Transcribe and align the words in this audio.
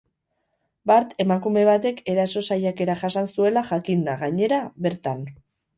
Bart 0.91 1.13
emakume 1.25 1.65
batek 1.69 2.01
eraso 2.15 2.45
saiakera 2.49 2.99
jasan 3.05 3.33
zuela 3.35 3.65
jakin 3.73 4.05
da, 4.11 4.19
gainera, 4.25 4.63
bertan. 4.89 5.29